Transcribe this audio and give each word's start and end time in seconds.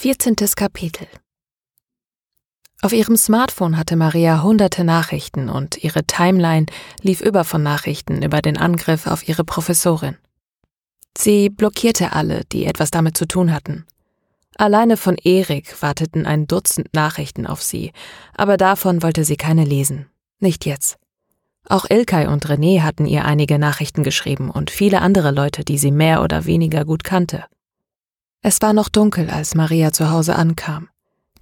14. 0.00 0.36
Kapitel 0.54 1.08
Auf 2.82 2.92
ihrem 2.92 3.16
Smartphone 3.16 3.76
hatte 3.76 3.96
Maria 3.96 4.44
hunderte 4.44 4.84
Nachrichten 4.84 5.48
und 5.48 5.82
ihre 5.82 6.04
Timeline 6.04 6.66
lief 7.02 7.20
über 7.20 7.42
von 7.42 7.64
Nachrichten 7.64 8.22
über 8.22 8.40
den 8.40 8.56
Angriff 8.56 9.08
auf 9.08 9.26
ihre 9.28 9.42
Professorin. 9.42 10.16
Sie 11.18 11.50
blockierte 11.50 12.12
alle, 12.12 12.44
die 12.52 12.66
etwas 12.66 12.92
damit 12.92 13.16
zu 13.16 13.26
tun 13.26 13.52
hatten. 13.52 13.86
Alleine 14.54 14.96
von 14.96 15.16
Erik 15.16 15.82
warteten 15.82 16.26
ein 16.26 16.46
Dutzend 16.46 16.94
Nachrichten 16.94 17.44
auf 17.44 17.60
sie, 17.60 17.90
aber 18.34 18.56
davon 18.56 19.02
wollte 19.02 19.24
sie 19.24 19.36
keine 19.36 19.64
lesen. 19.64 20.06
Nicht 20.38 20.64
jetzt. 20.64 20.96
Auch 21.68 21.86
Ilkay 21.90 22.28
und 22.28 22.46
René 22.46 22.82
hatten 22.82 23.04
ihr 23.04 23.24
einige 23.24 23.58
Nachrichten 23.58 24.04
geschrieben 24.04 24.48
und 24.48 24.70
viele 24.70 25.00
andere 25.00 25.32
Leute, 25.32 25.64
die 25.64 25.76
sie 25.76 25.90
mehr 25.90 26.22
oder 26.22 26.44
weniger 26.44 26.84
gut 26.84 27.02
kannte. 27.02 27.46
Es 28.42 28.62
war 28.62 28.72
noch 28.72 28.88
dunkel, 28.88 29.30
als 29.30 29.54
Maria 29.54 29.92
zu 29.92 30.10
Hause 30.10 30.36
ankam. 30.36 30.88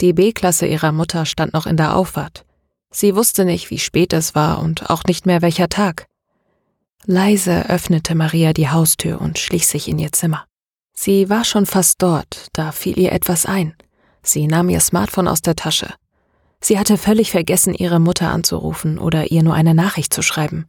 Die 0.01 0.13
B-Klasse 0.13 0.67
ihrer 0.67 0.93
Mutter 0.93 1.27
stand 1.27 1.53
noch 1.53 1.67
in 1.67 1.77
der 1.77 1.97
Auffahrt. 1.97 2.45
Sie 2.91 3.15
wusste 3.15 3.45
nicht, 3.45 3.71
wie 3.71 3.79
spät 3.79 4.13
es 4.13 4.35
war 4.35 4.61
und 4.61 4.89
auch 4.91 5.05
nicht 5.05 5.27
mehr 5.27 5.43
welcher 5.43 5.69
Tag. 5.69 6.07
Leise 7.05 7.69
öffnete 7.69 8.15
Maria 8.15 8.53
die 8.53 8.69
Haustür 8.69 9.21
und 9.21 9.39
schlich 9.39 9.67
sich 9.67 9.89
in 9.89 9.99
ihr 9.99 10.13
Zimmer. 10.13 10.45
Sie 10.93 11.29
war 11.29 11.45
schon 11.45 11.67
fast 11.67 12.03
dort, 12.03 12.49
da 12.53 12.73
fiel 12.73 12.99
ihr 12.99 13.13
etwas 13.13 13.47
ein. 13.47 13.75
Sie 14.23 14.47
nahm 14.47 14.71
ihr 14.71 14.81
Smartphone 14.81 15.29
aus 15.29 15.43
der 15.43 15.55
Tasche. 15.55 15.93
Sie 16.61 16.79
hatte 16.79 16.97
völlig 16.97 17.31
vergessen, 17.31 17.75
ihre 17.75 18.01
Mutter 18.01 18.31
anzurufen 18.31 18.99
oder 18.99 19.31
ihr 19.31 19.43
nur 19.43 19.55
eine 19.55 19.75
Nachricht 19.75 20.13
zu 20.13 20.23
schreiben. 20.23 20.67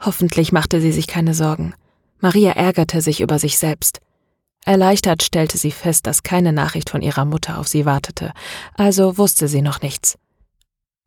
Hoffentlich 0.00 0.52
machte 0.52 0.80
sie 0.80 0.92
sich 0.92 1.06
keine 1.06 1.34
Sorgen. 1.34 1.74
Maria 2.20 2.52
ärgerte 2.52 3.00
sich 3.00 3.20
über 3.20 3.38
sich 3.38 3.58
selbst. 3.58 4.00
Erleichtert 4.64 5.22
stellte 5.22 5.58
sie 5.58 5.72
fest, 5.72 6.06
dass 6.06 6.22
keine 6.22 6.52
Nachricht 6.52 6.90
von 6.90 7.02
ihrer 7.02 7.24
Mutter 7.24 7.58
auf 7.58 7.68
sie 7.68 7.84
wartete, 7.84 8.32
also 8.74 9.18
wusste 9.18 9.48
sie 9.48 9.62
noch 9.62 9.82
nichts. 9.82 10.18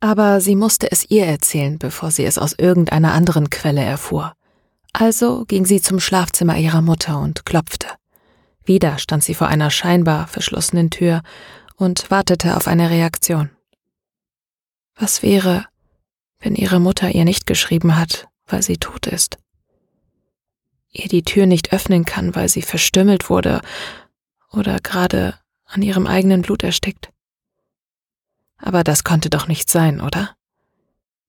Aber 0.00 0.40
sie 0.40 0.56
musste 0.56 0.90
es 0.92 1.08
ihr 1.10 1.24
erzählen, 1.24 1.78
bevor 1.78 2.10
sie 2.10 2.24
es 2.24 2.36
aus 2.36 2.52
irgendeiner 2.52 3.12
anderen 3.12 3.48
Quelle 3.48 3.82
erfuhr. 3.82 4.34
Also 4.92 5.44
ging 5.46 5.64
sie 5.64 5.80
zum 5.80 6.00
Schlafzimmer 6.00 6.56
ihrer 6.58 6.82
Mutter 6.82 7.18
und 7.18 7.46
klopfte. 7.46 7.88
Wieder 8.64 8.98
stand 8.98 9.24
sie 9.24 9.34
vor 9.34 9.48
einer 9.48 9.70
scheinbar 9.70 10.26
verschlossenen 10.26 10.90
Tür 10.90 11.22
und 11.76 12.10
wartete 12.10 12.56
auf 12.56 12.68
eine 12.68 12.90
Reaktion. 12.90 13.50
Was 14.96 15.22
wäre, 15.22 15.66
wenn 16.40 16.54
ihre 16.54 16.80
Mutter 16.80 17.10
ihr 17.10 17.24
nicht 17.24 17.46
geschrieben 17.46 17.96
hat, 17.96 18.28
weil 18.46 18.62
sie 18.62 18.76
tot 18.76 19.06
ist? 19.06 19.38
Ihr 20.92 21.08
die 21.08 21.22
Tür 21.22 21.46
nicht 21.46 21.72
öffnen 21.72 22.04
kann, 22.04 22.34
weil 22.34 22.48
sie 22.48 22.62
verstümmelt 22.62 23.30
wurde 23.30 23.60
oder 24.50 24.78
gerade 24.80 25.38
an 25.66 25.82
ihrem 25.82 26.06
eigenen 26.06 26.42
Blut 26.42 26.62
erstickt. 26.62 27.10
Aber 28.58 28.84
das 28.84 29.04
konnte 29.04 29.28
doch 29.30 29.48
nicht 29.48 29.70
sein, 29.70 30.00
oder? 30.00 30.36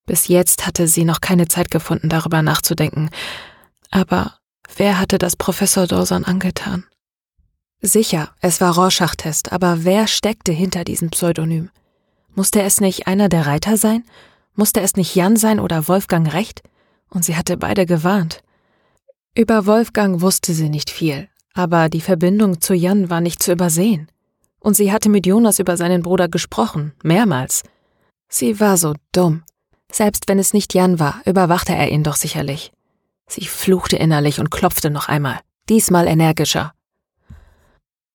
Bis 0.06 0.28
jetzt 0.28 0.66
hatte 0.66 0.88
sie 0.88 1.04
noch 1.04 1.20
keine 1.20 1.48
Zeit 1.48 1.70
gefunden, 1.70 2.08
darüber 2.08 2.42
nachzudenken. 2.42 3.10
Aber 3.92 4.40
wer 4.78 5.00
hatte 5.00 5.18
das 5.18 5.36
Professor 5.36 5.86
Dawson 5.86 6.24
angetan? 6.24 6.86
Sicher, 7.82 8.34
es 8.42 8.62
war 8.62 8.74
Rorschach-Test, 8.74 9.52
aber 9.52 9.84
wer 9.84 10.08
steckte 10.08 10.52
hinter 10.52 10.84
diesem 10.84 11.10
Pseudonym? 11.10 11.70
Musste 12.34 12.62
es 12.62 12.82
nicht 12.82 13.08
einer 13.08 13.30
der 13.30 13.46
Reiter 13.46 13.78
sein? 13.78 14.04
Musste 14.56 14.80
es 14.82 14.96
nicht 14.96 15.14
Jan 15.14 15.36
sein 15.36 15.60
oder 15.60 15.88
Wolfgang 15.88 16.32
Recht? 16.34 16.64
Und 17.10 17.24
sie 17.24 17.36
hatte 17.36 17.58
beide 17.58 17.86
gewarnt. 17.86 18.42
Über 19.38 19.68
Wolfgang 19.68 20.22
wusste 20.22 20.52
sie 20.52 20.68
nicht 20.68 20.90
viel, 20.90 21.30
aber 21.54 21.90
die 21.90 22.02
Verbindung 22.02 22.60
zu 22.60 22.74
Jan 22.74 23.12
war 23.12 23.22
nicht 23.22 23.44
zu 23.44 23.52
übersehen. 23.52 24.10
Und 24.60 24.74
sie 24.76 24.92
hatte 24.92 25.10
mit 25.10 25.28
Jonas 25.28 25.60
über 25.60 25.78
seinen 25.78 26.02
Bruder 26.02 26.28
gesprochen, 26.28 26.94
mehrmals. 27.04 27.62
Sie 28.30 28.60
war 28.60 28.78
so 28.78 28.96
dumm. 29.12 29.44
Selbst 29.92 30.28
wenn 30.28 30.40
es 30.40 30.54
nicht 30.54 30.74
Jan 30.74 31.00
war, 31.00 31.22
überwachte 31.28 31.76
er 31.76 31.92
ihn 31.92 32.02
doch 32.02 32.16
sicherlich. 32.16 32.72
Sie 33.28 33.46
fluchte 33.46 33.96
innerlich 33.98 34.40
und 34.40 34.50
klopfte 34.50 34.90
noch 34.90 35.08
einmal, 35.08 35.40
diesmal 35.70 36.08
energischer. 36.08 36.74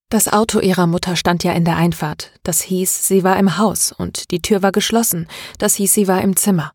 Das 0.09 0.27
Auto 0.27 0.59
ihrer 0.59 0.89
Mutter 0.89 1.15
stand 1.15 1.45
ja 1.45 1.53
in 1.53 1.65
der 1.65 1.77
Einfahrt. 1.77 2.33
Das 2.43 2.63
hieß, 2.63 3.07
sie 3.07 3.23
war 3.23 3.39
im 3.39 3.59
Haus 3.59 3.93
und 3.93 4.33
die 4.33 4.43
Tür 4.43 4.61
war 4.61 4.73
geschlossen. 4.73 5.29
Das 5.59 5.77
hieß, 5.77 5.95
sie 5.95 6.09
war 6.09 6.21
im 6.21 6.35
Zimmer. 6.35 6.73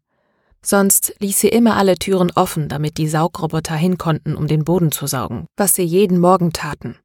Sonst 0.69 1.13
ließ 1.19 1.39
sie 1.39 1.47
immer 1.47 1.77
alle 1.77 1.95
Türen 1.95 2.29
offen, 2.31 2.67
damit 2.67 2.97
die 2.97 3.07
Saugroboter 3.07 3.75
hin 3.77 3.97
konnten, 3.97 4.35
um 4.35 4.47
den 4.47 4.65
Boden 4.65 4.91
zu 4.91 5.07
saugen, 5.07 5.47
was 5.55 5.75
sie 5.75 5.83
jeden 5.83 6.19
Morgen 6.19 6.51
taten. 6.51 6.97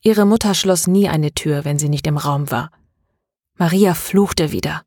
Ihre 0.00 0.24
Mutter 0.24 0.54
schloss 0.54 0.86
nie 0.86 1.08
eine 1.08 1.32
Tür, 1.32 1.64
wenn 1.64 1.76
sie 1.76 1.88
nicht 1.88 2.06
im 2.06 2.18
Raum 2.18 2.52
war. 2.52 2.70
Maria 3.56 3.94
fluchte 3.94 4.52
wieder, 4.52 4.82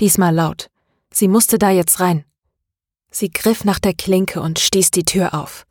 diesmal 0.00 0.34
laut. 0.34 0.70
Sie 1.12 1.28
musste 1.28 1.56
da 1.56 1.70
jetzt 1.70 2.00
rein. 2.00 2.24
Sie 3.12 3.30
griff 3.30 3.64
nach 3.64 3.78
der 3.78 3.94
Klinke 3.94 4.40
und 4.40 4.58
stieß 4.58 4.90
die 4.90 5.04
Tür 5.04 5.32
auf. 5.34 5.64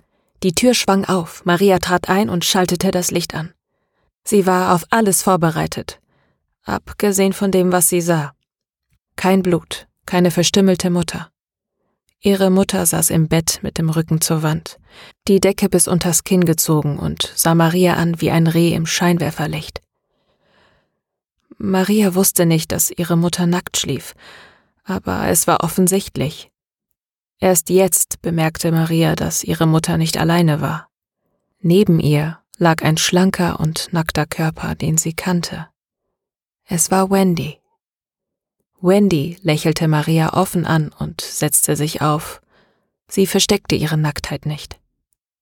Die 0.44 0.56
Tür 0.56 0.76
schwang 0.76 1.04
auf, 1.04 1.44
Maria 1.44 1.78
trat 1.80 2.08
ein 2.08 2.30
und 2.30 2.46
schaltete 2.46 2.92
das 2.92 3.12
Licht 3.12 3.36
an. 3.36 3.54
Sie 4.24 4.46
war 4.46 4.74
auf 4.74 4.86
alles 4.92 5.24
vorbereitet, 5.24 6.00
abgesehen 6.64 7.34
von 7.34 7.52
dem, 7.52 7.74
was 7.74 7.90
sie 7.90 8.00
sah. 8.00 8.32
Kein 9.18 9.44
Blut, 9.44 9.90
keine 10.06 10.32
verstümmelte 10.32 10.90
Mutter. 10.90 11.32
Ihre 12.22 12.50
Mutter 12.50 12.86
saß 12.86 13.12
im 13.12 13.28
Bett 13.28 13.60
mit 13.62 13.78
dem 13.78 13.90
Rücken 13.90 14.22
zur 14.22 14.42
Wand, 14.42 14.80
die 15.28 15.40
Decke 15.40 15.70
bis 15.70 15.88
unters 15.88 16.24
Kinn 16.24 16.46
gezogen 16.46 16.98
und 16.98 17.32
sah 17.36 17.54
Maria 17.54 17.94
an 17.94 18.20
wie 18.20 18.32
ein 18.32 18.48
Reh 18.48 18.74
im 18.74 18.86
Scheinwerferlicht. 18.86 19.82
Maria 21.58 22.16
wusste 22.16 22.46
nicht, 22.46 22.72
dass 22.72 22.92
ihre 22.92 23.18
Mutter 23.18 23.46
nackt 23.46 23.78
schlief, 23.78 24.14
aber 24.84 25.28
es 25.28 25.48
war 25.48 25.64
offensichtlich. 25.64 26.52
Erst 27.40 27.70
jetzt 27.70 28.22
bemerkte 28.22 28.72
Maria, 28.72 29.16
dass 29.16 29.44
ihre 29.44 29.68
Mutter 29.68 29.98
nicht 29.98 30.18
alleine 30.18 30.60
war. 30.60 30.90
Neben 31.60 32.00
ihr 32.00 32.40
lag 32.58 32.84
ein 32.84 32.98
schlanker 32.98 33.60
und 33.60 33.90
nackter 33.92 34.26
Körper, 34.26 34.74
den 34.74 34.98
sie 34.98 35.14
kannte. 35.14 35.68
Es 36.66 36.90
war 36.90 37.12
Wendy. 37.12 37.60
Wendy 38.82 39.38
lächelte 39.42 39.88
Maria 39.88 40.34
offen 40.34 40.66
an 40.66 40.94
und 41.00 41.22
setzte 41.22 41.76
sich 41.76 42.02
auf. 42.02 42.42
Sie 43.08 43.26
versteckte 43.26 43.76
ihre 43.76 43.98
Nacktheit 43.98 44.46
nicht. 44.46 44.80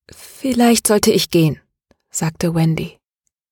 Vielleicht 0.09 0.87
sollte 0.87 1.11
ich 1.11 1.29
gehen, 1.29 1.59
sagte 2.09 2.55
Wendy. 2.55 2.97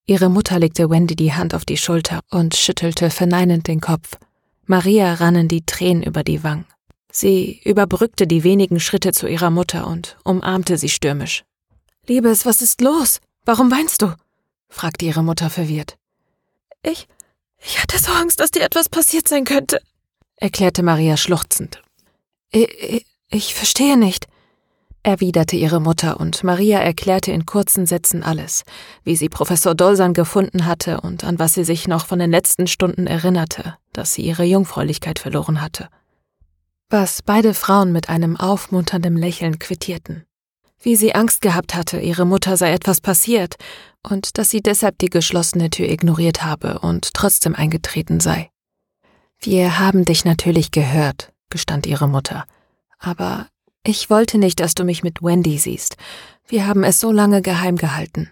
Ihre 0.05 0.29
Mutter 0.29 0.59
legte 0.59 0.89
Wendy 0.89 1.15
die 1.15 1.33
Hand 1.33 1.55
auf 1.55 1.65
die 1.65 1.77
Schulter 1.77 2.21
und 2.29 2.55
schüttelte 2.55 3.09
verneinend 3.09 3.67
den 3.67 3.81
Kopf. 3.81 4.17
Maria 4.65 5.13
rannen 5.15 5.47
die 5.47 5.65
Tränen 5.65 6.03
über 6.03 6.23
die 6.23 6.43
Wangen. 6.43 6.65
Sie 7.11 7.61
überbrückte 7.63 8.25
die 8.25 8.43
wenigen 8.43 8.79
Schritte 8.79 9.11
zu 9.11 9.27
ihrer 9.27 9.49
Mutter 9.49 9.87
und 9.87 10.17
umarmte 10.23 10.77
sie 10.77 10.89
stürmisch. 10.89 11.43
Liebes, 12.07 12.45
was 12.45 12.61
ist 12.61 12.81
los? 12.81 13.19
Warum 13.45 13.71
weinst 13.71 14.01
du? 14.01 14.13
fragte 14.67 15.05
ihre 15.05 15.23
Mutter 15.23 15.49
verwirrt. 15.49 15.97
Ich, 16.81 17.07
ich 17.65 17.81
hatte 17.81 17.97
so 17.97 18.11
Angst, 18.11 18.39
dass 18.39 18.51
dir 18.51 18.63
etwas 18.63 18.89
passiert 18.89 19.27
sein 19.27 19.45
könnte, 19.45 19.81
erklärte 20.35 20.83
Maria 20.83 21.17
schluchzend. 21.17 21.81
Ich, 22.51 23.05
ich 23.29 23.55
verstehe 23.55 23.97
nicht, 23.97 24.27
erwiderte 25.03 25.55
ihre 25.55 25.81
Mutter, 25.81 26.19
und 26.19 26.43
Maria 26.43 26.79
erklärte 26.79 27.31
in 27.31 27.45
kurzen 27.45 27.85
Sätzen 27.85 28.23
alles, 28.23 28.63
wie 29.03 29.15
sie 29.15 29.29
Professor 29.29 29.75
Dolsan 29.75 30.13
gefunden 30.13 30.65
hatte 30.65 31.01
und 31.01 31.23
an 31.23 31.39
was 31.39 31.53
sie 31.53 31.63
sich 31.63 31.87
noch 31.87 32.05
von 32.05 32.19
den 32.19 32.31
letzten 32.31 32.67
Stunden 32.67 33.07
erinnerte, 33.07 33.75
dass 33.91 34.13
sie 34.13 34.23
ihre 34.23 34.43
Jungfräulichkeit 34.43 35.19
verloren 35.19 35.61
hatte. 35.61 35.89
Was 36.89 37.21
beide 37.21 37.53
Frauen 37.53 37.91
mit 37.91 38.09
einem 38.09 38.37
aufmunternden 38.37 39.17
Lächeln 39.17 39.59
quittierten. 39.59 40.25
Wie 40.79 40.95
sie 40.95 41.15
Angst 41.15 41.41
gehabt 41.41 41.75
hatte, 41.75 41.99
ihre 41.99 42.25
Mutter 42.25 42.57
sei 42.57 42.71
etwas 42.73 43.01
passiert 43.01 43.55
und 44.07 44.37
dass 44.37 44.49
sie 44.49 44.61
deshalb 44.61 44.97
die 44.99 45.09
geschlossene 45.09 45.69
Tür 45.69 45.89
ignoriert 45.89 46.43
habe 46.43 46.79
und 46.79 47.13
trotzdem 47.13 47.55
eingetreten 47.55 48.19
sei. 48.19 48.49
Wir 49.39 49.79
haben 49.79 50.05
dich 50.05 50.25
natürlich 50.25 50.71
gehört, 50.71 51.33
gestand 51.49 51.85
ihre 51.85 52.07
Mutter, 52.07 52.45
aber 52.99 53.47
ich 53.85 54.09
wollte 54.09 54.37
nicht, 54.37 54.59
dass 54.61 54.75
du 54.75 54.85
mich 54.85 55.03
mit 55.03 55.21
Wendy 55.21 55.57
siehst. 55.57 55.97
Wir 56.47 56.65
haben 56.67 56.83
es 56.83 56.99
so 56.99 57.11
lange 57.11 57.41
geheim 57.41 57.75
gehalten. 57.75 58.31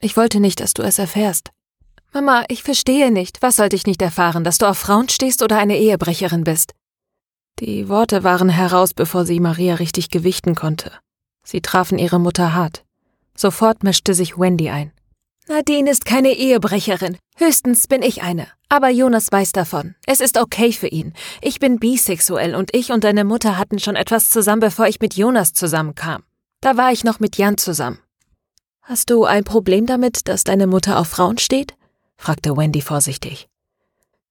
Ich 0.00 0.16
wollte 0.16 0.40
nicht, 0.40 0.60
dass 0.60 0.74
du 0.74 0.82
es 0.82 0.98
erfährst. 0.98 1.50
Mama, 2.12 2.44
ich 2.48 2.64
verstehe 2.64 3.12
nicht. 3.12 3.40
Was 3.40 3.56
sollte 3.56 3.76
ich 3.76 3.86
nicht 3.86 4.02
erfahren, 4.02 4.42
dass 4.42 4.58
du 4.58 4.66
auf 4.66 4.78
Frauen 4.78 5.08
stehst 5.08 5.42
oder 5.42 5.58
eine 5.58 5.78
Ehebrecherin 5.78 6.42
bist? 6.42 6.74
Die 7.60 7.88
Worte 7.88 8.24
waren 8.24 8.48
heraus, 8.48 8.94
bevor 8.94 9.24
sie 9.24 9.38
Maria 9.38 9.74
richtig 9.74 10.10
gewichten 10.10 10.56
konnte. 10.56 10.90
Sie 11.44 11.60
trafen 11.60 11.98
ihre 11.98 12.18
Mutter 12.18 12.54
hart. 12.54 12.84
Sofort 13.36 13.84
mischte 13.84 14.14
sich 14.14 14.38
Wendy 14.38 14.70
ein. 14.70 14.92
Nadine 15.50 15.90
ist 15.90 16.04
keine 16.04 16.30
Ehebrecherin. 16.30 17.18
Höchstens 17.36 17.88
bin 17.88 18.02
ich 18.02 18.22
eine. 18.22 18.46
Aber 18.68 18.88
Jonas 18.88 19.32
weiß 19.32 19.50
davon. 19.50 19.96
Es 20.06 20.20
ist 20.20 20.38
okay 20.38 20.70
für 20.70 20.86
ihn. 20.86 21.12
Ich 21.42 21.58
bin 21.58 21.80
bisexuell 21.80 22.54
und 22.54 22.72
ich 22.72 22.92
und 22.92 23.02
deine 23.02 23.24
Mutter 23.24 23.58
hatten 23.58 23.80
schon 23.80 23.96
etwas 23.96 24.28
zusammen, 24.28 24.60
bevor 24.60 24.86
ich 24.86 25.00
mit 25.00 25.16
Jonas 25.16 25.52
zusammenkam. 25.52 26.22
Da 26.60 26.76
war 26.76 26.92
ich 26.92 27.02
noch 27.02 27.18
mit 27.18 27.36
Jan 27.36 27.58
zusammen. 27.58 27.98
Hast 28.82 29.10
du 29.10 29.24
ein 29.24 29.42
Problem 29.42 29.86
damit, 29.86 30.28
dass 30.28 30.44
deine 30.44 30.68
Mutter 30.68 31.00
auf 31.00 31.08
Frauen 31.08 31.38
steht? 31.38 31.74
fragte 32.16 32.56
Wendy 32.56 32.80
vorsichtig. 32.80 33.48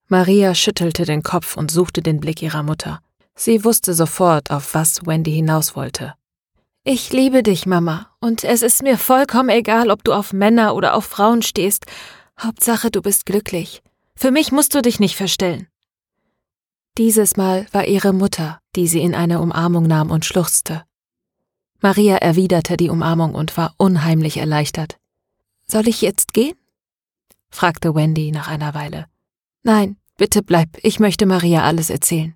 Maria 0.08 0.54
schüttelte 0.54 1.04
den 1.04 1.22
Kopf 1.22 1.58
und 1.58 1.70
suchte 1.70 2.00
den 2.00 2.20
Blick 2.20 2.40
ihrer 2.40 2.62
Mutter. 2.62 3.02
Sie 3.34 3.62
wusste 3.62 3.92
sofort, 3.92 4.50
auf 4.50 4.72
was 4.72 5.04
Wendy 5.04 5.32
hinaus 5.32 5.76
wollte. 5.76 6.14
Ich 6.82 7.12
liebe 7.12 7.42
dich, 7.42 7.66
Mama, 7.66 8.06
und 8.20 8.42
es 8.42 8.62
ist 8.62 8.82
mir 8.82 8.96
vollkommen 8.96 9.50
egal, 9.50 9.90
ob 9.90 10.02
du 10.02 10.14
auf 10.14 10.32
Männer 10.32 10.74
oder 10.74 10.94
auf 10.94 11.04
Frauen 11.04 11.42
stehst. 11.42 11.84
Hauptsache, 12.40 12.90
du 12.90 13.02
bist 13.02 13.26
glücklich. 13.26 13.82
Für 14.16 14.30
mich 14.30 14.50
musst 14.50 14.74
du 14.74 14.80
dich 14.80 14.98
nicht 14.98 15.14
verstellen. 15.14 15.68
Dieses 16.96 17.36
Mal 17.36 17.66
war 17.72 17.86
ihre 17.86 18.14
Mutter, 18.14 18.60
die 18.76 18.86
sie 18.86 19.02
in 19.02 19.14
eine 19.14 19.40
Umarmung 19.40 19.86
nahm 19.86 20.10
und 20.10 20.24
schluchzte. 20.24 20.84
Maria 21.80 22.16
erwiderte 22.16 22.78
die 22.78 22.88
Umarmung 22.88 23.34
und 23.34 23.58
war 23.58 23.74
unheimlich 23.76 24.38
erleichtert. 24.38 24.98
Soll 25.66 25.86
ich 25.86 26.00
jetzt 26.00 26.32
gehen? 26.32 26.56
fragte 27.50 27.94
Wendy 27.94 28.32
nach 28.32 28.48
einer 28.48 28.72
Weile. 28.72 29.04
Nein, 29.62 29.98
bitte 30.16 30.42
bleib, 30.42 30.78
ich 30.82 30.98
möchte 30.98 31.26
Maria 31.26 31.62
alles 31.62 31.90
erzählen. 31.90 32.34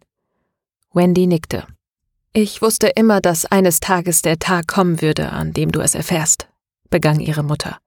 Wendy 0.93 1.27
nickte. 1.27 1.67
Ich 2.37 2.61
wusste 2.61 2.89
immer, 2.89 3.21
dass 3.21 3.47
eines 3.47 3.79
Tages 3.79 4.21
der 4.21 4.41
Tag 4.41 4.67
kommen 4.67 5.01
würde, 5.01 5.31
an 5.31 5.53
dem 5.53 5.71
du 5.71 5.79
es 5.79 5.95
erfährst, 5.95 6.49
begann 6.91 7.21
ihre 7.21 7.45
Mutter. 7.45 7.79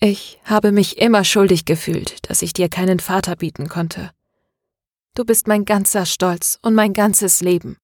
Ich 0.00 0.40
habe 0.44 0.72
mich 0.72 0.96
immer 0.96 1.24
schuldig 1.24 1.66
gefühlt, 1.66 2.30
dass 2.30 2.40
ich 2.40 2.54
dir 2.54 2.70
keinen 2.70 3.00
Vater 3.00 3.36
bieten 3.36 3.68
konnte. 3.68 4.12
Du 5.14 5.26
bist 5.26 5.46
mein 5.46 5.66
ganzer 5.66 6.06
Stolz 6.06 6.58
und 6.62 6.74
mein 6.74 6.94
ganzes 6.94 7.42
Leben. 7.42 7.76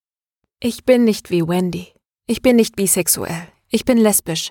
Ich 0.60 0.86
bin 0.86 1.04
nicht 1.04 1.30
wie 1.30 1.46
Wendy. 1.46 1.92
Ich 2.26 2.40
bin 2.40 2.56
nicht 2.56 2.74
bisexuell. 2.74 3.48
Ich 3.68 3.84
bin 3.84 3.98
lesbisch. 3.98 4.50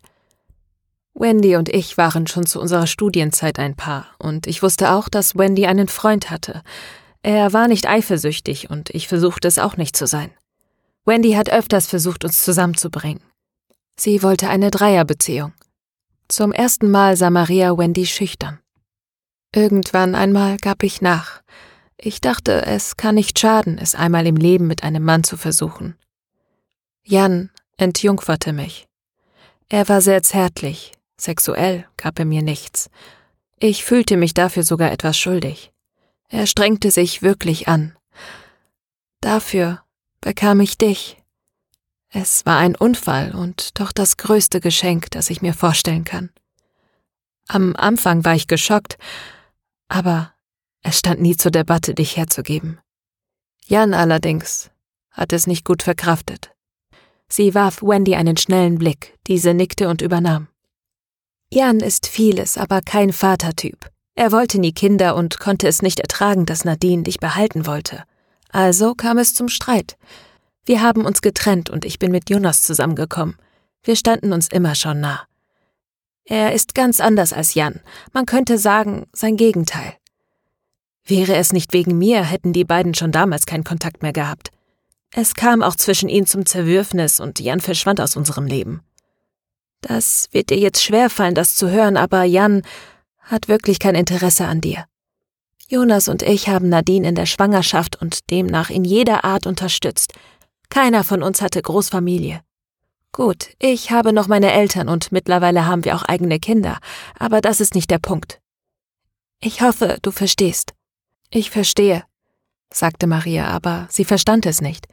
Wendy 1.15 1.55
und 1.55 1.69
ich 1.69 1.97
waren 1.97 2.27
schon 2.27 2.45
zu 2.45 2.61
unserer 2.61 2.85
Studienzeit 2.85 3.57
ein 3.57 3.75
Paar, 3.75 4.05
und 4.19 4.45
ich 4.45 4.61
wusste 4.61 4.91
auch, 4.91 5.09
dass 5.09 5.35
Wendy 5.35 5.65
einen 5.65 5.87
Freund 5.87 6.29
hatte. 6.29 6.61
Er 7.23 7.51
war 7.51 7.67
nicht 7.67 7.87
eifersüchtig, 7.87 8.69
und 8.69 8.91
ich 8.91 9.07
versuchte 9.07 9.47
es 9.47 9.57
auch 9.57 9.75
nicht 9.75 9.97
zu 9.97 10.05
sein. 10.05 10.29
Wendy 11.05 11.33
hat 11.33 11.49
öfters 11.49 11.87
versucht, 11.87 12.23
uns 12.23 12.43
zusammenzubringen. 12.43 13.23
Sie 13.95 14.23
wollte 14.23 14.49
eine 14.49 14.71
Dreierbeziehung. 14.71 15.53
Zum 16.27 16.51
ersten 16.51 16.89
Mal 16.89 17.17
sah 17.17 17.29
Maria 17.29 17.77
Wendy 17.77 18.05
schüchtern. 18.05 18.59
Irgendwann 19.53 20.15
einmal 20.15 20.57
gab 20.57 20.83
ich 20.83 21.01
nach. 21.01 21.41
Ich 21.97 22.21
dachte, 22.21 22.65
es 22.65 22.97
kann 22.97 23.15
nicht 23.15 23.37
schaden, 23.37 23.77
es 23.77 23.95
einmal 23.95 24.25
im 24.25 24.37
Leben 24.37 24.65
mit 24.65 24.83
einem 24.83 25.03
Mann 25.03 25.23
zu 25.23 25.37
versuchen. 25.37 25.97
Jan 27.03 27.51
entjungferte 27.77 28.53
mich. 28.53 28.87
Er 29.69 29.89
war 29.89 30.01
sehr 30.01 30.23
zärtlich, 30.23 30.93
sexuell 31.17 31.87
gab 31.97 32.17
er 32.19 32.25
mir 32.25 32.41
nichts. 32.41 32.89
Ich 33.59 33.83
fühlte 33.83 34.17
mich 34.17 34.33
dafür 34.33 34.63
sogar 34.63 34.91
etwas 34.91 35.17
schuldig. 35.17 35.71
Er 36.29 36.47
strengte 36.47 36.91
sich 36.91 37.21
wirklich 37.21 37.67
an. 37.67 37.95
Dafür 39.19 39.83
bekam 40.21 40.59
ich 40.59 40.77
dich. 40.77 41.17
Es 42.09 42.45
war 42.45 42.57
ein 42.57 42.75
Unfall 42.75 43.33
und 43.33 43.79
doch 43.79 43.91
das 43.91 44.17
größte 44.17 44.59
Geschenk, 44.61 45.11
das 45.11 45.29
ich 45.29 45.41
mir 45.41 45.53
vorstellen 45.53 46.03
kann. 46.03 46.29
Am 47.47 47.75
Anfang 47.75 48.23
war 48.23 48.35
ich 48.35 48.47
geschockt, 48.47 48.97
aber 49.87 50.33
es 50.83 50.99
stand 50.99 51.21
nie 51.21 51.35
zur 51.35 51.51
Debatte, 51.51 51.93
dich 51.93 52.17
herzugeben. 52.17 52.79
Jan 53.65 53.93
allerdings 53.93 54.71
hat 55.11 55.33
es 55.33 55.47
nicht 55.47 55.65
gut 55.65 55.83
verkraftet. 55.83 56.51
Sie 57.27 57.55
warf 57.55 57.81
Wendy 57.81 58.15
einen 58.15 58.37
schnellen 58.37 58.77
Blick, 58.77 59.17
diese 59.27 59.53
nickte 59.53 59.87
und 59.87 60.01
übernahm. 60.01 60.47
Jan 61.49 61.79
ist 61.79 62.07
vieles, 62.07 62.57
aber 62.57 62.81
kein 62.81 63.13
Vatertyp. 63.13 63.89
Er 64.15 64.31
wollte 64.31 64.59
nie 64.59 64.73
Kinder 64.73 65.15
und 65.15 65.39
konnte 65.39 65.67
es 65.67 65.81
nicht 65.81 65.99
ertragen, 65.99 66.45
dass 66.45 66.65
Nadine 66.65 67.03
dich 67.03 67.19
behalten 67.19 67.65
wollte. 67.65 68.03
Also 68.51 68.95
kam 68.95 69.17
es 69.17 69.33
zum 69.33 69.47
Streit. 69.47 69.97
Wir 70.65 70.81
haben 70.81 71.05
uns 71.05 71.21
getrennt 71.21 71.69
und 71.69 71.85
ich 71.85 71.99
bin 71.99 72.11
mit 72.11 72.29
Jonas 72.29 72.61
zusammengekommen. 72.61 73.37
Wir 73.83 73.95
standen 73.95 74.33
uns 74.33 74.47
immer 74.47 74.75
schon 74.75 74.99
nah. 74.99 75.21
Er 76.25 76.53
ist 76.53 76.75
ganz 76.75 76.99
anders 76.99 77.33
als 77.33 77.55
Jan, 77.55 77.79
man 78.13 78.25
könnte 78.25 78.57
sagen, 78.57 79.07
sein 79.11 79.37
Gegenteil. 79.37 79.95
Wäre 81.03 81.35
es 81.35 81.51
nicht 81.51 81.73
wegen 81.73 81.97
mir, 81.97 82.23
hätten 82.23 82.53
die 82.53 82.63
beiden 82.63 82.93
schon 82.93 83.11
damals 83.11 83.45
keinen 83.45 83.63
Kontakt 83.63 84.03
mehr 84.03 84.13
gehabt. 84.13 84.51
Es 85.13 85.33
kam 85.33 85.61
auch 85.61 85.75
zwischen 85.75 86.09
ihnen 86.09 86.27
zum 86.27 86.45
Zerwürfnis 86.45 87.19
und 87.19 87.39
Jan 87.39 87.59
verschwand 87.59 87.99
aus 87.99 88.15
unserem 88.15 88.45
Leben. 88.45 88.81
Das 89.81 90.29
wird 90.31 90.51
dir 90.51 90.57
jetzt 90.57 90.83
schwerfallen, 90.83 91.35
das 91.35 91.55
zu 91.55 91.69
hören, 91.69 91.97
aber 91.97 92.23
Jan 92.23 92.61
hat 93.19 93.47
wirklich 93.47 93.79
kein 93.79 93.95
Interesse 93.95 94.45
an 94.45 94.61
dir. 94.61 94.85
Jonas 95.71 96.09
und 96.09 96.21
ich 96.21 96.49
haben 96.49 96.67
Nadine 96.67 97.07
in 97.07 97.15
der 97.15 97.25
Schwangerschaft 97.25 97.95
und 98.01 98.29
demnach 98.29 98.69
in 98.69 98.83
jeder 98.83 99.23
Art 99.23 99.47
unterstützt. 99.47 100.11
Keiner 100.69 101.05
von 101.05 101.23
uns 101.23 101.41
hatte 101.41 101.61
Großfamilie. 101.61 102.41
Gut, 103.13 103.51
ich 103.57 103.89
habe 103.89 104.11
noch 104.11 104.27
meine 104.27 104.51
Eltern 104.51 104.89
und 104.89 105.13
mittlerweile 105.13 105.65
haben 105.65 105.85
wir 105.85 105.95
auch 105.95 106.03
eigene 106.03 106.39
Kinder, 106.39 106.79
aber 107.17 107.39
das 107.39 107.61
ist 107.61 107.73
nicht 107.73 107.89
der 107.89 107.99
Punkt. 107.99 108.41
Ich 109.39 109.61
hoffe, 109.61 109.97
du 110.01 110.11
verstehst. 110.11 110.73
Ich 111.29 111.51
verstehe, 111.51 112.03
sagte 112.69 113.07
Maria, 113.07 113.47
aber 113.47 113.87
sie 113.89 114.03
verstand 114.03 114.45
es 114.45 114.59
nicht. 114.59 114.87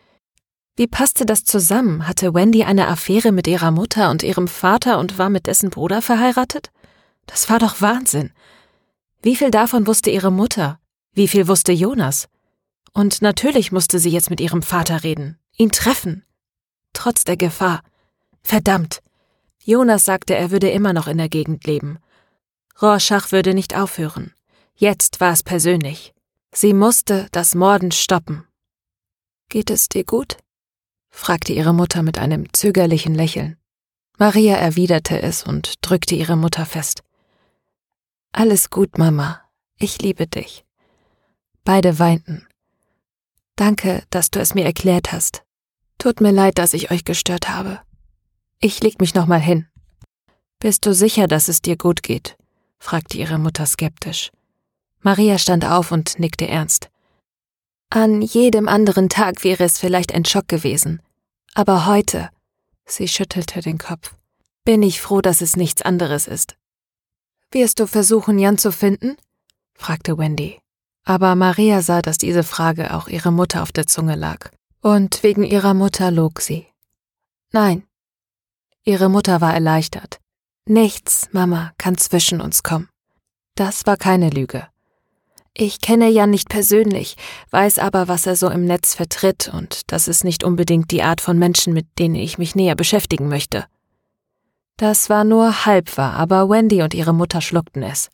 Wie 0.76 0.86
passte 0.86 1.26
das 1.26 1.42
zusammen? 1.42 2.06
Hatte 2.06 2.34
Wendy 2.34 2.62
eine 2.62 2.86
Affäre 2.86 3.32
mit 3.32 3.48
ihrer 3.48 3.72
Mutter 3.72 4.10
und 4.10 4.22
ihrem 4.22 4.46
Vater 4.46 5.00
und 5.00 5.18
war 5.18 5.28
mit 5.28 5.48
dessen 5.48 5.70
Bruder 5.70 6.02
verheiratet? 6.02 6.70
Das 7.26 7.50
war 7.50 7.58
doch 7.58 7.80
Wahnsinn. 7.80 8.30
Wie 9.22 9.36
viel 9.36 9.50
davon 9.50 9.86
wusste 9.86 10.10
ihre 10.10 10.30
Mutter? 10.30 10.78
Wie 11.12 11.28
viel 11.28 11.48
wusste 11.48 11.72
Jonas? 11.72 12.28
Und 12.92 13.22
natürlich 13.22 13.72
musste 13.72 13.98
sie 13.98 14.10
jetzt 14.10 14.30
mit 14.30 14.40
ihrem 14.40 14.62
Vater 14.62 15.02
reden, 15.02 15.38
ihn 15.56 15.70
treffen. 15.70 16.24
Trotz 16.92 17.24
der 17.24 17.36
Gefahr. 17.36 17.82
Verdammt. 18.42 19.02
Jonas 19.62 20.04
sagte, 20.04 20.34
er 20.34 20.50
würde 20.50 20.70
immer 20.70 20.92
noch 20.92 21.06
in 21.08 21.18
der 21.18 21.28
Gegend 21.28 21.66
leben. 21.66 21.98
Rorschach 22.80 23.32
würde 23.32 23.54
nicht 23.54 23.76
aufhören. 23.76 24.32
Jetzt 24.74 25.20
war 25.20 25.32
es 25.32 25.42
persönlich. 25.42 26.14
Sie 26.54 26.72
musste 26.72 27.26
das 27.32 27.54
Morden 27.54 27.90
stoppen. 27.90 28.44
Geht 29.48 29.70
es 29.70 29.88
dir 29.88 30.04
gut? 30.04 30.38
fragte 31.10 31.52
ihre 31.52 31.74
Mutter 31.74 32.02
mit 32.02 32.18
einem 32.18 32.52
zögerlichen 32.52 33.14
Lächeln. 33.14 33.56
Maria 34.18 34.56
erwiderte 34.56 35.20
es 35.20 35.42
und 35.42 35.74
drückte 35.80 36.14
ihre 36.14 36.36
Mutter 36.36 36.66
fest. 36.66 37.02
Alles 38.32 38.70
gut, 38.70 38.98
Mama. 38.98 39.40
Ich 39.78 40.00
liebe 40.00 40.26
dich. 40.26 40.64
Beide 41.64 41.98
weinten. 41.98 42.46
Danke, 43.56 44.04
dass 44.10 44.30
du 44.30 44.40
es 44.40 44.54
mir 44.54 44.64
erklärt 44.64 45.12
hast. 45.12 45.44
Tut 45.98 46.20
mir 46.20 46.32
leid, 46.32 46.58
dass 46.58 46.74
ich 46.74 46.90
euch 46.90 47.04
gestört 47.04 47.48
habe. 47.48 47.80
Ich 48.60 48.82
leg 48.82 49.00
mich 49.00 49.14
nochmal 49.14 49.40
hin. 49.40 49.66
Bist 50.60 50.86
du 50.86 50.94
sicher, 50.94 51.26
dass 51.26 51.48
es 51.48 51.62
dir 51.62 51.76
gut 51.76 52.02
geht? 52.02 52.36
fragte 52.78 53.18
ihre 53.18 53.38
Mutter 53.38 53.66
skeptisch. 53.66 54.30
Maria 55.00 55.38
stand 55.38 55.64
auf 55.64 55.92
und 55.92 56.18
nickte 56.18 56.46
ernst. 56.48 56.90
An 57.90 58.20
jedem 58.20 58.68
anderen 58.68 59.08
Tag 59.08 59.44
wäre 59.44 59.64
es 59.64 59.78
vielleicht 59.78 60.12
ein 60.12 60.24
Schock 60.24 60.48
gewesen. 60.48 61.00
Aber 61.54 61.86
heute, 61.86 62.30
sie 62.84 63.08
schüttelte 63.08 63.60
den 63.60 63.78
Kopf, 63.78 64.14
bin 64.64 64.82
ich 64.82 65.00
froh, 65.00 65.20
dass 65.20 65.40
es 65.40 65.56
nichts 65.56 65.82
anderes 65.82 66.26
ist. 66.26 66.56
Wirst 67.50 67.80
du 67.80 67.86
versuchen, 67.86 68.38
Jan 68.38 68.58
zu 68.58 68.72
finden? 68.72 69.16
fragte 69.74 70.18
Wendy. 70.18 70.60
Aber 71.04 71.34
Maria 71.34 71.80
sah, 71.80 72.02
dass 72.02 72.18
diese 72.18 72.42
Frage 72.42 72.94
auch 72.94 73.08
ihre 73.08 73.32
Mutter 73.32 73.62
auf 73.62 73.72
der 73.72 73.86
Zunge 73.86 74.14
lag. 74.14 74.50
Und 74.82 75.22
wegen 75.22 75.44
ihrer 75.44 75.72
Mutter 75.72 76.10
log 76.10 76.40
sie. 76.40 76.66
Nein. 77.52 77.84
Ihre 78.84 79.08
Mutter 79.08 79.40
war 79.40 79.54
erleichtert. 79.54 80.20
Nichts, 80.66 81.28
Mama, 81.32 81.72
kann 81.78 81.96
zwischen 81.96 82.42
uns 82.42 82.62
kommen. 82.62 82.90
Das 83.54 83.86
war 83.86 83.96
keine 83.96 84.28
Lüge. 84.28 84.68
Ich 85.54 85.80
kenne 85.80 86.08
Jan 86.10 86.30
nicht 86.30 86.50
persönlich, 86.50 87.16
weiß 87.50 87.78
aber, 87.78 88.06
was 88.06 88.26
er 88.26 88.36
so 88.36 88.48
im 88.48 88.66
Netz 88.66 88.94
vertritt, 88.94 89.50
und 89.52 89.90
das 89.90 90.06
ist 90.06 90.22
nicht 90.22 90.44
unbedingt 90.44 90.90
die 90.90 91.02
Art 91.02 91.20
von 91.20 91.38
Menschen, 91.38 91.72
mit 91.72 91.86
denen 91.98 92.14
ich 92.14 92.38
mich 92.38 92.54
näher 92.54 92.76
beschäftigen 92.76 93.28
möchte. 93.28 93.64
Das 94.78 95.10
war 95.10 95.24
nur 95.24 95.66
halb 95.66 95.96
wahr, 95.96 96.14
aber 96.14 96.48
Wendy 96.48 96.82
und 96.82 96.94
ihre 96.94 97.12
Mutter 97.12 97.40
schluckten 97.40 97.82
es. 97.82 98.10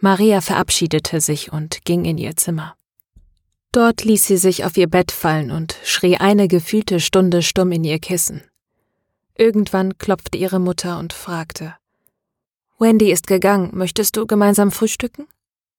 Maria 0.00 0.40
verabschiedete 0.40 1.20
sich 1.20 1.52
und 1.52 1.84
ging 1.84 2.06
in 2.06 2.16
ihr 2.16 2.34
Zimmer. 2.34 2.74
Dort 3.70 4.04
ließ 4.04 4.26
sie 4.26 4.38
sich 4.38 4.64
auf 4.64 4.78
ihr 4.78 4.88
Bett 4.88 5.12
fallen 5.12 5.50
und 5.50 5.76
schrie 5.84 6.16
eine 6.16 6.48
gefühlte 6.48 6.98
Stunde 6.98 7.42
stumm 7.42 7.72
in 7.72 7.84
ihr 7.84 7.98
Kissen. 7.98 8.42
Irgendwann 9.36 9.98
klopfte 9.98 10.38
ihre 10.38 10.60
Mutter 10.60 10.98
und 10.98 11.12
fragte 11.12 11.74
Wendy 12.78 13.12
ist 13.12 13.26
gegangen, 13.26 13.70
möchtest 13.74 14.16
du 14.16 14.26
gemeinsam 14.26 14.72
frühstücken? 14.72 15.26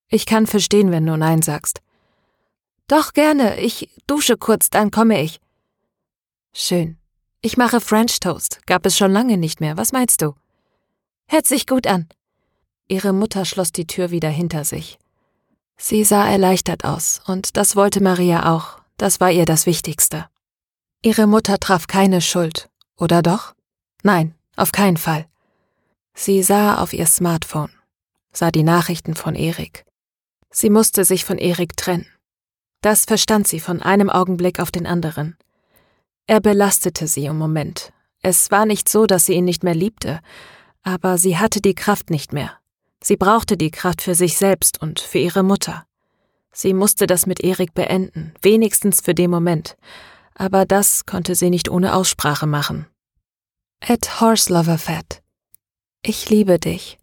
Ich 0.10 0.28
kann 0.28 0.46
verstehen, 0.46 0.92
wenn 0.92 1.08
du 1.08 1.18
Nein 1.18 1.42
sagst. 1.42 1.82
Doch 2.88 3.14
gerne, 3.14 3.60
ich 3.60 3.90
dusche 4.06 4.38
kurz, 4.38 4.70
dann 4.70 4.92
komme 4.92 5.22
ich. 5.24 5.40
Schön. 6.54 6.98
Ich 7.46 7.58
mache 7.58 7.80
French 7.80 8.20
Toast. 8.22 8.62
Gab 8.66 8.88
es 8.88 8.98
schon 8.98 9.12
lange 9.12 9.38
nicht 9.38 9.62
mehr. 9.62 9.78
Was 9.78 9.92
meinst 9.92 10.24
du? 10.24 10.34
Hört 11.28 11.46
sich 11.46 11.68
gut 11.68 11.86
an. 11.86 12.10
Ihre 12.88 13.14
Mutter 13.14 13.46
schloss 13.46 13.72
die 13.72 13.86
Tür 13.86 14.10
wieder 14.10 14.30
hinter 14.30 14.64
sich. 14.66 14.98
Sie 15.78 16.04
sah 16.06 16.28
erleichtert 16.28 16.86
aus, 16.86 17.22
und 17.28 17.56
das 17.56 17.76
wollte 17.76 18.02
Maria 18.02 18.52
auch, 18.52 18.80
das 18.98 19.20
war 19.20 19.30
ihr 19.30 19.46
das 19.46 19.68
Wichtigste. 19.68 20.26
Ihre 21.04 21.28
Mutter 21.28 21.60
traf 21.60 21.86
keine 21.86 22.20
Schuld, 22.20 22.68
oder 22.98 23.22
doch? 23.22 23.54
Nein, 24.02 24.34
auf 24.56 24.72
keinen 24.72 24.98
Fall. 24.98 25.28
Sie 26.16 26.42
sah 26.42 26.82
auf 26.82 26.94
ihr 26.94 27.06
Smartphone, 27.06 27.70
sah 28.32 28.50
die 28.50 28.64
Nachrichten 28.64 29.14
von 29.14 29.36
Erik. 29.36 29.86
Sie 30.50 30.72
musste 30.72 31.06
sich 31.06 31.24
von 31.24 31.38
Erik 31.38 31.78
trennen. 31.78 32.08
Das 32.82 33.06
verstand 33.06 33.48
sie 33.48 33.60
von 33.60 33.84
einem 33.84 34.10
Augenblick 34.10 34.60
auf 34.60 34.72
den 34.72 34.88
anderen. 34.88 35.38
Er 36.28 36.42
belastete 36.42 37.08
sie 37.08 37.26
im 37.26 37.38
Moment. 37.38 37.94
Es 38.22 38.50
war 38.50 38.66
nicht 38.66 38.90
so, 38.90 39.06
dass 39.06 39.26
sie 39.26 39.34
ihn 39.34 39.46
nicht 39.46 39.64
mehr 39.64 39.76
liebte, 39.76 40.20
aber 40.82 41.18
sie 41.18 41.38
hatte 41.38 41.62
die 41.62 41.76
Kraft 41.76 42.10
nicht 42.10 42.34
mehr. 42.34 42.52
Sie 43.04 43.18
brauchte 43.18 43.58
die 43.58 43.70
Kraft 43.70 44.02
für 44.02 44.16
sich 44.16 44.38
selbst 44.38 44.82
und 44.82 45.00
für 45.00 45.20
ihre 45.20 45.44
Mutter. 45.44 45.86
Sie 46.52 46.74
musste 46.74 47.06
das 47.06 47.28
mit 47.28 47.44
Erik 47.44 47.74
beenden, 47.74 48.34
wenigstens 48.42 49.02
für 49.02 49.14
den 49.14 49.30
Moment, 49.30 49.78
aber 50.34 50.66
das 50.66 51.06
konnte 51.06 51.36
sie 51.36 51.50
nicht 51.50 51.70
ohne 51.70 51.94
Aussprache 51.94 52.48
machen. 52.48 52.88
Ed 53.80 54.20
Horseloverfett. 54.20 55.22
Ich 56.02 56.30
liebe 56.30 56.58
dich. 56.58 56.98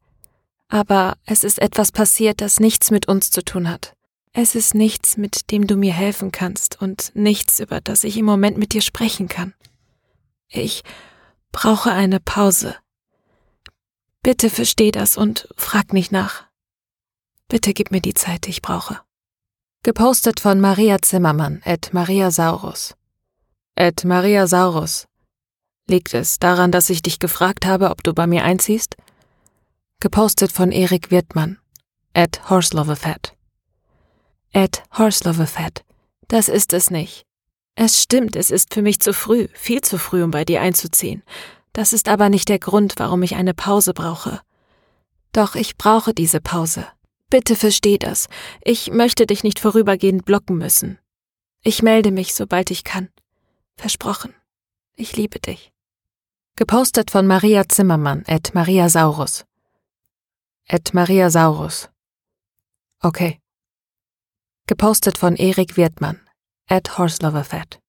Aber 0.69 1.17
es 1.27 1.45
ist 1.45 1.61
etwas 1.61 1.93
passiert, 1.93 2.41
das 2.41 2.59
nichts 2.59 2.91
mit 2.91 3.07
uns 3.07 3.31
zu 3.31 3.45
tun 3.45 3.69
hat. 3.69 3.95
Es 4.35 4.55
ist 4.55 4.75
nichts, 4.75 5.19
mit 5.19 5.51
dem 5.51 5.67
du 5.67 5.77
mir 5.77 5.93
helfen 5.93 6.33
kannst 6.33 6.81
und 6.81 7.13
nichts, 7.15 7.61
über 7.61 7.83
das 7.83 8.03
ich 8.03 8.17
im 8.17 8.25
Moment 8.25 8.57
mit 8.57 8.73
dir 8.73 8.81
sprechen 8.81 9.29
kann. 9.29 9.55
Ich 10.49 10.83
brauche 11.53 11.93
eine 11.93 12.19
Pause. 12.19 12.77
Bitte 14.23 14.49
versteh 14.49 14.91
das 14.91 15.19
und 15.19 15.49
frag 15.57 15.93
nicht 15.93 16.13
nach. 16.13 16.45
Bitte 17.49 17.75
gib 17.75 17.91
mir 17.91 18.01
die 18.01 18.15
Zeit, 18.15 18.47
die 18.47 18.51
ich 18.51 18.63
brauche. 18.63 19.01
Gepostet 19.83 20.41
von 20.41 20.61
Maria 20.61 21.03
Zimmermann, 21.03 21.61
at 21.65 21.93
Maria 21.93 22.31
Saurus. 22.31 22.95
At 23.77 24.05
Maria 24.05 24.47
Saurus. 24.47 25.09
Liegt 25.89 26.15
es 26.15 26.39
daran, 26.39 26.73
dass 26.73 26.89
ich 26.89 27.03
dich 27.03 27.19
gefragt 27.19 27.67
habe, 27.67 27.91
ob 27.91 28.03
du 28.03 28.15
bei 28.15 28.27
mir 28.27 28.45
einziehst? 28.45 28.97
Gepostet 30.01 30.53
von 30.53 30.73
Erik 30.73 31.11
Wirtmann, 31.11 31.59
at 32.15 32.49
Horseloverfat. 32.49 33.37
At 34.55 34.83
Horseloverfat. 34.99 35.85
Das 36.29 36.49
ist 36.49 36.75
es 36.75 36.91
nicht. 36.91 37.25
Es 37.75 38.03
stimmt, 38.03 38.37
es 38.37 38.51
ist 38.51 38.75
für 38.75 38.83
mich 38.83 39.01
zu 39.01 39.15
früh, 39.15 39.49
viel 39.55 39.81
zu 39.81 39.99
früh, 39.99 40.23
um 40.23 40.31
bei 40.31 40.45
dir 40.45 40.61
einzuziehen. 40.61 41.23
Das 41.73 41.95
ist 41.95 42.09
aber 42.09 42.29
nicht 42.29 42.51
der 42.51 42.59
Grund, 42.59 42.95
warum 42.99 43.23
ich 43.23 43.35
eine 43.35 43.55
Pause 43.55 43.95
brauche. 43.95 44.43
Doch 45.33 45.55
ich 45.55 45.79
brauche 45.79 46.13
diese 46.13 46.43
Pause. 46.43 46.87
Bitte 47.31 47.57
versteh 47.57 47.97
das. 47.97 48.29
Ich 48.63 48.91
möchte 48.91 49.25
dich 49.25 49.43
nicht 49.43 49.59
vorübergehend 49.59 50.27
blocken 50.27 50.59
müssen. 50.59 50.99
Ich 51.63 51.83
melde 51.83 52.11
mich, 52.11 52.35
sobald 52.35 52.71
ich 52.71 52.85
kann. 52.85 53.09
Versprochen. 53.77 54.35
Ich 54.97 55.17
liebe 55.17 55.41
dich. 55.41 55.73
Gepostet 56.57 57.11
von 57.11 57.27
Maria 57.27 57.67
Zimmermann, 57.67 58.25
at 58.27 58.55
Maria 58.55 58.91
Saurus. 58.91 59.47
At 60.69 60.93
Maria 60.93 61.31
Saurus. 61.31 61.89
Okay. 63.01 63.42
Gepostet 64.69 65.19
von 65.19 65.35
Erik 65.35 65.77
Wirtmann, 65.77 66.21
at 66.69 66.97
Horseloverfat. 66.97 67.82